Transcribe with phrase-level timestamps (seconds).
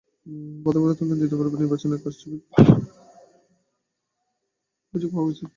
[0.63, 2.71] প্রথম পর্বের তুলনায় দ্বিতীয় পর্বের নির্বাচনে কারচুপির বেশি
[4.93, 5.45] অভিযোগ পাওয়া গেছে।